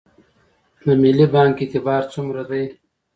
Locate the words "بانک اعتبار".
1.33-2.03